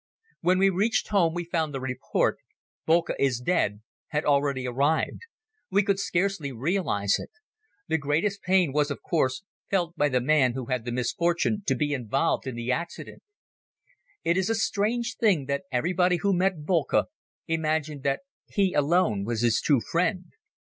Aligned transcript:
When 0.39 0.57
we 0.57 0.71
reached 0.71 1.09
home 1.09 1.35
we 1.35 1.43
found 1.45 1.75
the 1.75 1.79
report 1.79 2.39
"Boelcke 2.87 3.13
is 3.19 3.39
dead!" 3.39 3.81
had 4.07 4.25
already 4.25 4.65
arrived. 4.65 5.19
We 5.69 5.83
could 5.83 5.99
scarcely 5.99 6.51
realize 6.51 7.19
it. 7.19 7.29
The 7.87 7.99
greatest 7.99 8.41
pain 8.41 8.73
was, 8.73 8.89
of 8.89 9.03
course, 9.03 9.43
felt 9.69 9.95
by 9.95 10.09
the 10.09 10.19
man 10.19 10.53
who 10.53 10.65
had 10.65 10.85
the 10.85 10.91
misfortune 10.91 11.61
to 11.67 11.75
be 11.75 11.93
involved 11.93 12.47
in 12.47 12.55
the 12.55 12.71
accident. 12.71 13.21
It 14.23 14.37
is 14.37 14.49
a 14.49 14.55
strange 14.55 15.17
thing 15.17 15.45
that 15.45 15.65
everybody 15.71 16.15
who 16.15 16.33
met 16.35 16.65
Boelcke 16.65 17.05
imagined 17.47 18.01
that 18.01 18.21
he 18.47 18.73
alone 18.73 19.23
was 19.23 19.41
his 19.41 19.61
true 19.61 19.81
friend. 19.91 20.31